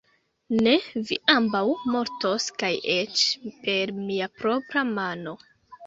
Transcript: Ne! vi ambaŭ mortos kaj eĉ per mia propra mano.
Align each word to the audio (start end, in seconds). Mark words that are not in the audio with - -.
Ne! 0.67 0.71
vi 1.09 1.17
ambaŭ 1.33 1.61
mortos 1.97 2.49
kaj 2.65 2.73
eĉ 2.97 3.29
per 3.61 3.97
mia 4.03 4.33
propra 4.43 4.89
mano. 4.99 5.41